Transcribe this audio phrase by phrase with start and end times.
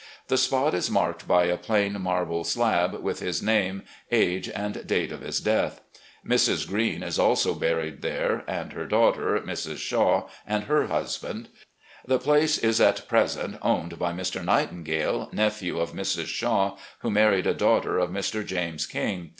[0.29, 5.11] The spot is marked by a plain marble slab, with his name, age, and date
[5.11, 5.79] of his death.
[6.25, 6.67] Mrs.
[6.67, 9.77] Green is also buried there, and her daughter, Mrs.
[9.77, 11.49] Shaw, and her husband.
[12.03, 14.43] The place is at present owned by Mr.
[14.43, 16.25] Nightingale, nephew of Mrs.
[16.25, 18.43] Shaw, who married a daughter of Mr.
[18.43, 19.29] James King.